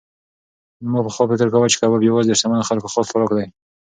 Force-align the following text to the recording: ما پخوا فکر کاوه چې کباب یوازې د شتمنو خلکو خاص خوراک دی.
ما 0.91 0.99
پخوا 1.05 1.23
فکر 1.29 1.47
کاوه 1.53 1.67
چې 1.71 1.77
کباب 1.81 2.01
یوازې 2.09 2.27
د 2.29 2.37
شتمنو 2.39 2.69
خلکو 2.69 2.91
خاص 2.93 3.07
خوراک 3.11 3.31
دی. 3.37 3.45